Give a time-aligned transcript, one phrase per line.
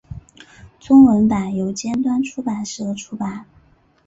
[0.79, 3.45] 中文版由尖端出版社出版。